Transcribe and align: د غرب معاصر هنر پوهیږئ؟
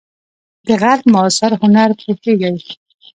د 0.67 0.69
غرب 0.81 1.01
معاصر 1.13 1.51
هنر 1.61 1.89
پوهیږئ؟ 1.99 2.57